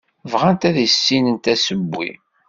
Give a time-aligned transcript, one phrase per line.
[0.31, 2.09] Bɣant ad issinent asewwi.